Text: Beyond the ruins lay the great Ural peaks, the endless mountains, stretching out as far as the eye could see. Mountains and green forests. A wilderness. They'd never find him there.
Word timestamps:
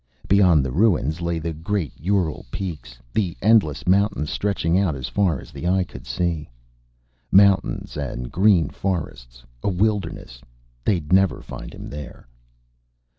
Beyond 0.27 0.65
the 0.65 0.71
ruins 0.71 1.21
lay 1.21 1.37
the 1.37 1.53
great 1.53 1.93
Ural 1.99 2.47
peaks, 2.49 2.97
the 3.13 3.37
endless 3.39 3.85
mountains, 3.85 4.31
stretching 4.31 4.75
out 4.75 4.95
as 4.95 5.07
far 5.07 5.39
as 5.39 5.51
the 5.51 5.67
eye 5.67 5.83
could 5.83 6.07
see. 6.07 6.49
Mountains 7.31 7.95
and 7.95 8.31
green 8.31 8.69
forests. 8.71 9.43
A 9.61 9.69
wilderness. 9.69 10.41
They'd 10.83 11.13
never 11.13 11.39
find 11.43 11.71
him 11.71 11.87
there. 11.87 12.27